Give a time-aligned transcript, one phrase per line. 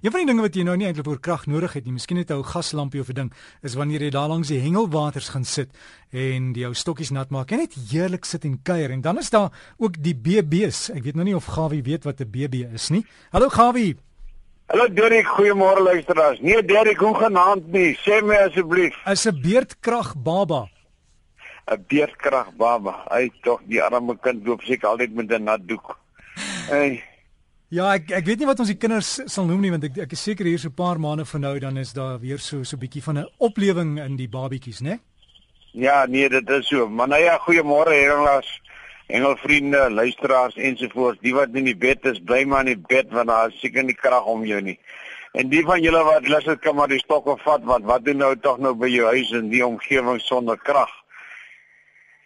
[0.00, 2.16] Een van die dinge wat jy nou nie eintlik oor krag nodig het nie, miskien
[2.16, 5.44] net 'n ou gaslampie of 'n ding, is wanneer jy daar langs die hengelwaters gaan
[5.44, 5.68] sit
[6.10, 9.28] en die ou stokkies nat maak en net heerlik sit en kuier en dan is
[9.28, 10.88] daar ook die BB's.
[10.88, 13.04] Ek weet nou nie of Gawie weet wat 'n BB is nie.
[13.30, 13.96] Hallo Gawie.
[14.68, 16.40] Hallo Derek, goeiemôre luisteraars.
[16.40, 17.94] Nee Derek, hoe genaamd nie?
[17.96, 18.96] Sê my asseblief.
[19.06, 20.70] Is 'n beerdkrag baba.
[21.66, 23.04] 'n Beerdkrag baba.
[23.10, 25.98] Hy tog die arme kind loop seker altyd met 'n nat doek.
[26.70, 27.09] Hey.
[27.70, 30.14] Ja, ek ek weet nie wat ons die kinders sal noem nie want ek ek
[30.16, 32.76] is seker hier so 'n paar maande van nou dan is daar weer so so
[32.76, 34.98] 'n bietjie van 'n oplewing in die babietjies, né?
[35.72, 36.88] Ja, nee, dit is so.
[36.88, 38.60] Maar nou ja, goeiemôre hengelaars,
[39.06, 41.20] hengelvriende, luisteraars ensovoorts.
[41.20, 43.84] Die wat in die bed is, bly maar in die bed want daar is seker
[43.84, 44.78] nie krag om jou nie.
[45.32, 48.16] En die van julle wat lus het, kan maar die stokke vat want wat doen
[48.16, 50.99] nou tog nou by jou huis in die omgewing sonder krag?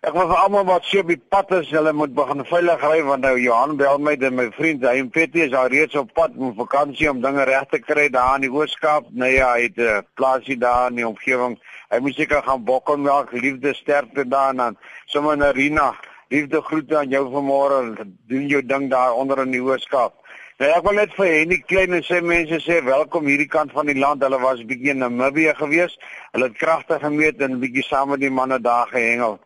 [0.00, 3.02] Ek wil vir almal wat so op die pad is, hulle moet begin veilig ry
[3.04, 6.14] want nou Johan bel my dat my vriend hy en Petty is al reeds op
[6.16, 9.10] pad om vakansie om dinge reg te kry daar in die Ooskaap.
[9.12, 11.58] Nou ja, hy het 'n uh, plaasie daar in die omgewing.
[11.92, 15.92] Hy moet seker gaan bokkel melk, liefde sterkte daar en sommer in Arena.
[16.30, 18.08] Liefde groete aan jou vanmôre.
[18.32, 20.14] Doen jou ding daar onder in die Ooskaap.
[20.58, 23.86] Nou ek wil net vir hierdie klein en sê mense sê welkom hierdie kant van
[23.86, 24.22] die land.
[24.22, 25.98] Hulle was bietjie in Namibië gewees.
[26.32, 29.40] Hulle het kragte gemeet en bietjie saam met die manne daar gehengel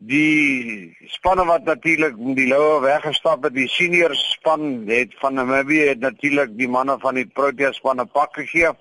[0.00, 6.00] die spanne wat natuurlik die loue weggestap het, die senior span het van Namibia het
[6.00, 8.72] natuurlik die manne van die Protea spanne pak gegee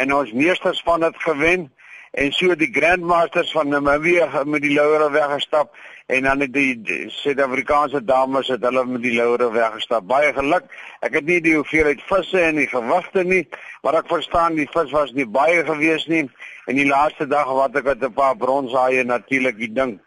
[0.00, 1.68] en ons meester span het gewen
[2.16, 5.76] en so die grandmasters van Namibia met die loue weggestap
[6.08, 10.06] en dan het die Suid-Afrikaanse dames het hulle met die loure weggestap.
[10.06, 10.68] Baie geluk.
[11.02, 13.42] Ek het nie die hoeveelheid visse en die gewigte nie,
[13.82, 16.22] maar ek verstaan die vis was nie baie gewees nie.
[16.70, 19.98] En die laaste dag wat ek het 'n paar bronshaie natuurlik die ding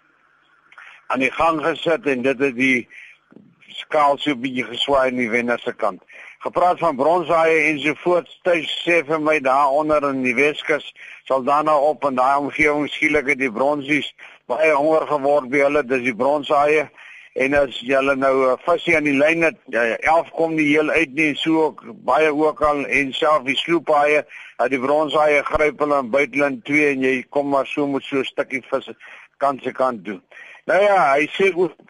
[1.10, 2.88] aan die gang gesit en dit het die
[3.82, 6.02] skaal so 'n bietjie geswaai aan die wenner se kant.
[6.40, 10.94] Gepraat van bronsaaie en so voort, tuis sê vir my daar onder in die Weskus
[11.28, 14.14] sal dan nou op in daai omgewing skielik die bronsies
[14.46, 16.90] baie honger geword by hulle, dis die bronsaaie
[17.34, 20.90] en as jy nou 'n visie aan die lyn het, ja, 11 kom die heel
[20.90, 24.26] uit nie so ook baie ook al en self die sloephaaie,
[24.58, 28.18] dat die bronsaaie gryp hulle in buiteland 2 en jy kom maar so met so
[28.18, 28.90] 'n stukkie vis
[29.38, 30.22] kan se kan doen.
[30.70, 31.48] Nou ja, hy sê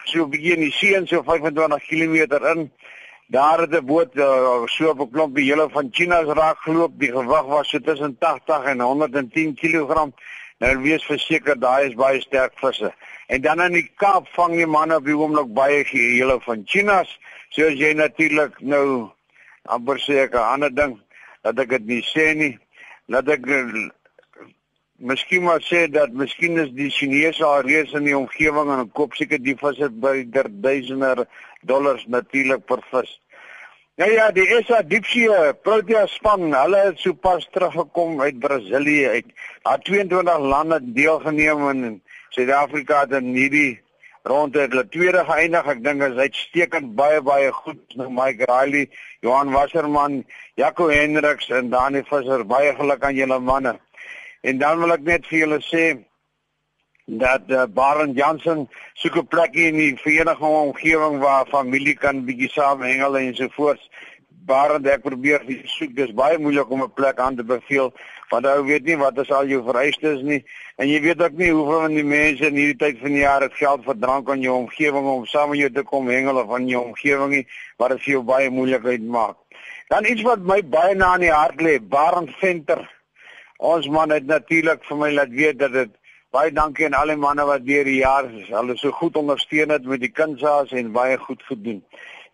[0.07, 2.15] so begin die see so 25 km
[2.51, 2.69] in.
[3.27, 6.93] Daar het 'n boot uh, so op 'n klompie hele van Chinas raak geloop.
[6.95, 10.11] Die gewig was so tussen 80 en 110 kg.
[10.59, 12.93] Nou wees verseker daai is baie sterk visse.
[13.27, 17.19] En dan in die Kaap vang die manne op die oomblik baie hele van Chinas.
[17.49, 19.11] So as jy natuurlik nou
[19.63, 21.01] amper sê ek 'n ander ding
[21.41, 22.59] dat ek dit nie sê nie.
[23.05, 23.45] Laat ek
[24.99, 29.39] Miskien maar sê dat miskien is die Chinese alreeds in die omgewing en koop seker
[29.39, 31.25] die vis by der duisende
[31.63, 33.13] dollars natuurlik per vis.
[33.95, 39.31] Ja ja, die SA Diepsee Protea span, hulle het sopas teruggekom uit Brasilië uit.
[39.63, 42.01] Daar 22 lande deelgeneem in
[42.35, 43.79] Suid-Afrika het in hierdie
[44.23, 45.67] ronde hulle tweede geëindig.
[45.75, 47.83] Ek dink is uitstekend baie baie goed.
[47.95, 48.89] Nou Mike Riley,
[49.23, 50.25] Johan Wasserman,
[50.59, 53.79] Jaco Hendriks en Dani Visser, baie geluk aan julle manne.
[54.41, 55.85] En dan wil ek net vir julle sê
[57.09, 62.49] dat uh, Barend Jansen soek 'n plekie in die verenigde omgewing waar familie kan bietjie
[62.49, 63.81] saam hengel en so voort.
[64.29, 67.91] Barend ek probeer soek, dis baie moeilik om 'n plek aan te beveel
[68.29, 70.43] want ou weet nie wat is al jou vereistes nie
[70.77, 73.41] en jy weet ook nie hoeveel van die mense in hierdie tyd van die jaar
[73.41, 76.53] het geld vir drank aan jou omgewing om saam met jou te kom hengel of
[76.53, 77.45] aan jou omgewing nie
[77.77, 79.37] wat dit vir jou baie moeilikheid maak.
[79.89, 82.85] Dan iets wat my baie na in die hart lê, Barend Venter
[83.59, 85.89] Ons man het natuurlik vir my laat weet dat dit
[86.31, 89.83] baie dankie aan al die manne wat deur die jaar hulle so goed ondersteun het
[89.83, 91.81] met die kindsaas en baie goed gedoen.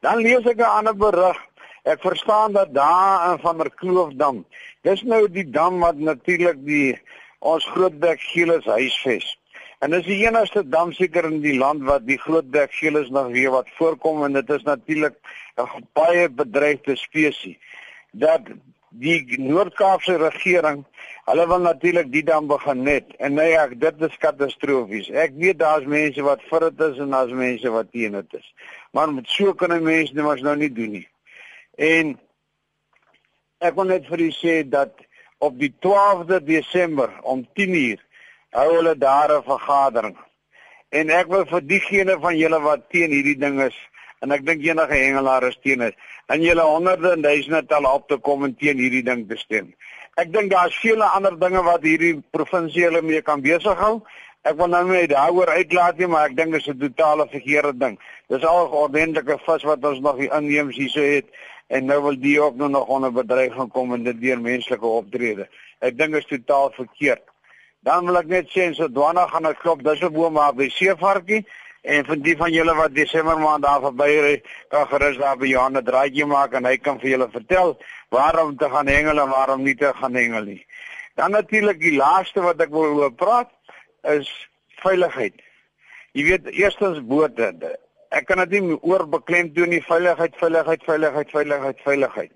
[0.06, 1.40] Dan lees ek 'n ander berig.
[1.84, 4.46] Ek verstaan dat daar in van der Kloofdam.
[4.84, 7.02] Dis nou die dam wat natuurlik die
[7.40, 9.40] ons Grootbek Geulis huisves.
[9.80, 13.50] En dis die enigste dam seker in die land wat die Grootbek Geulis nog weer
[13.52, 15.16] wat voorkom en dit is natuurlik
[15.58, 17.58] 'n baie bedreigde spesies.
[18.12, 18.42] Dat
[19.00, 20.86] die Noord-Kaapse regering
[21.26, 25.08] Hulle wil natuurlik die dam begin net en nee ek dit is katastrofies.
[25.10, 28.52] Ek weet daar's mense wat vir dit is en daar's mense wat teen dit is.
[28.94, 31.08] Maar met so kan 'n mens net maar nou nie doen nie.
[31.78, 32.14] En
[33.58, 34.94] ek wil net vir u sê dat
[35.40, 38.06] op die 12de Desember om 10:00
[38.52, 40.18] hou hulle daar 'n vergadering.
[40.90, 43.78] En ek wil vir diegene van julle wat teen hierdie ding is
[44.22, 45.96] en ek dink enige hengelaar is teen dit.
[46.28, 49.74] En julle honderde en duisende tel op te kom en teen hierdie ding te stem.
[50.16, 54.00] Ek dink daar's vele ander dinge wat hierdie provinsiale mee kan besig hou.
[54.46, 57.74] Ek wil nou net daaroor uitlaat nie, maar ek dink dit is 'n totale verkeerde
[57.78, 58.00] ding.
[58.30, 61.26] Dis al 'n ordentlike vis wat ons nog hier inheems hierso het
[61.68, 65.48] en nou wil die ook nou nog onder bedreiging kom en dit deur menslike optrede.
[65.80, 67.24] Ek dink dit is totaal verkeerd.
[67.80, 70.70] Dan wil ek net sê so dwana gaan ek klop dis 'n boom maar by
[70.70, 71.46] Seevarkie
[71.86, 74.36] en vir die van julle wat Desember maand daar verby ry,
[74.74, 77.78] kan gerus daar by Johan 'n draaitjie maak en hy kan vir julle vertel
[78.10, 80.66] waarom te gaan hengel en waarom nie te gaan hengel nie.
[81.16, 83.52] Dan natuurlik die laaste wat ek wil oor praat
[84.02, 84.30] is
[84.82, 85.34] veiligheid.
[86.14, 87.54] Jy weet eerstens bote.
[88.10, 92.32] Ek kan dit nie oor beklemtoon nie veiligheid, veiligheid, veiligheid, veiligheid, veiligheid.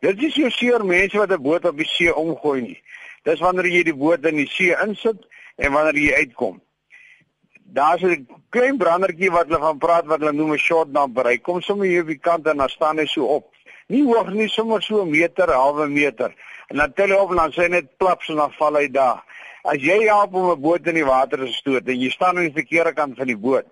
[0.00, 2.82] Dit is so seer mense wat 'n boot op die see omgooi nie.
[3.24, 5.26] Dis wanneer jy die boot in die see insit
[5.56, 6.60] en wanneer jy uitkom.
[7.64, 11.26] Daar's 'n klein brandertjie wat hulle van praat wat hulle noem 'n short damper.
[11.26, 13.52] Hy kom sommer hier op die kant en dan staan hy so op.
[13.88, 16.34] Nie hoog nie, sommer so 'n meter, halwe meter.
[16.68, 19.24] En dan tel hy op en dan sê net plaps en dan val hy daar.
[19.62, 22.50] As jy help om 'n boot in die water te stoot en jy staan aan
[22.50, 23.66] die verkeerde kant van die boot,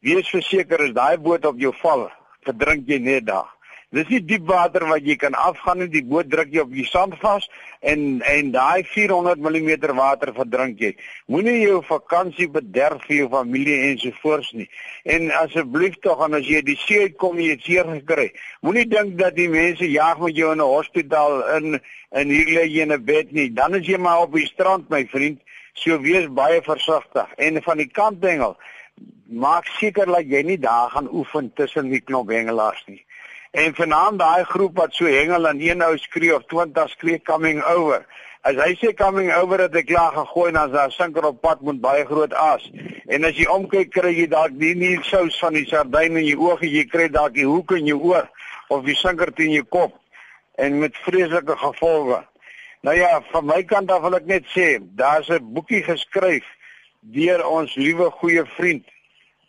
[0.00, 2.10] wees verseker as daai boot op jou val,
[2.42, 3.48] verdrink jy net daar.
[3.90, 6.84] Dis nie diep water wat jy kan afgaan en die boot druk jy op die
[6.86, 7.48] sand vas
[7.92, 10.90] en en daai 400 mm water verdrink jy.
[11.26, 14.68] Moenie jou vakansie bederf vir jou familie en so voors nie.
[15.02, 18.28] En asseblief tog en as jy die see kom jy het seer gekry.
[18.62, 21.80] Moenie dink dat die mense jag met jou in 'n hospitaal in
[22.14, 23.50] en hier lê jy in 'n bed nie.
[23.50, 25.42] Dan is jy maar op die strand my vriend.
[25.74, 28.56] So wees baie versigtig en van die kantengel
[29.26, 33.04] maak seker dat jy nie daar gaan oefen tussen die knop hengelaars nie.
[33.50, 37.62] En vanaand daai groep wat so hengel en een ou skree of 20 skree coming
[37.62, 38.04] over.
[38.46, 41.64] As hy sê coming over het ek klaar gegooi dan as daar sinker op pad
[41.66, 42.68] moet baie groot as.
[43.10, 46.46] En as jy omkyk kry jy dalk nie nie sous van die sardyn in jou
[46.46, 48.30] oë, jy kry dalk die hoek in jou oor
[48.70, 49.98] of die sinker teen jou kop
[50.54, 52.22] en met vreeslike gevolge.
[52.86, 56.46] Nou ja, van my kant af wil ek net sê, daar's 'n boekie geskryf
[57.02, 58.86] deur ons liewe goeie vriend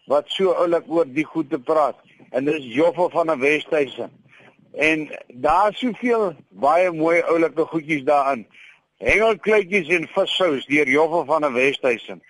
[0.07, 4.11] wat so oulik oor die goed te praat en dis Joffel van 'n Westhuizen.
[4.71, 8.47] En daar soveel baie mooi oulike goedjies daarin.
[8.97, 12.23] Hengelkluitjies en vissous deur Joffel van 'n Westhuizen.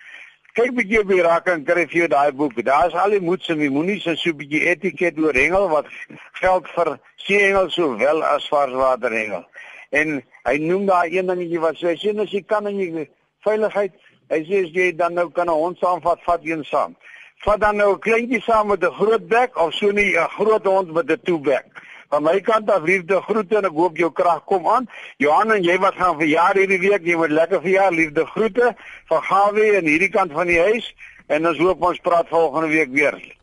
[0.52, 2.64] Kyk bietjie op die rakke en kry vir jou daai boek.
[2.64, 5.86] Daar's al die moeds en die moenies en so 'n bietjie etiket oor hengel wat
[6.32, 9.44] geld vir seehengel sowel as varswaterhengel.
[9.90, 13.08] En hy noem daar een dingetjie wat sê jy as jy kan en jy
[13.40, 13.92] veiligheid,
[14.28, 16.96] hy sê as jy dan nou kan 'n hond saamvat, vat een saam
[17.44, 20.64] vat dan nou 'n kleintjie saam met 'n groot bek of so nie 'n groot
[20.64, 21.66] hond met 'n toe bek.
[22.08, 24.88] Van my kant af liefde groete en ek hoop jou krag kom aan.
[25.16, 28.74] Johan en jy wat gaan verjaar hierdie week, jy moet lekker verjaar, liefde groete
[29.08, 30.94] van Gawie en hierdie kant van die huis
[31.26, 33.36] en ons hoop ons praat volgende week weer.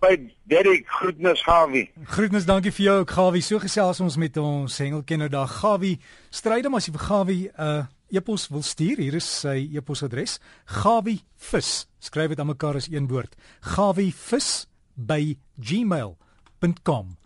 [0.00, 1.90] By Derek Groetnis Gawie.
[2.04, 3.42] Groetnis, dankie vir jou Gawie.
[3.42, 6.00] So gesels ons met ons hengelkenner daar Gawie.
[6.30, 10.38] Stryde maar as jy vir Gawie 'n uh, e-pos wil stuur, hier is sy e-posadres:
[10.82, 11.86] gawivis.
[11.98, 13.36] Skryf dit aan mekaar as een woord:
[13.74, 17.16] gawivis by gmail.com.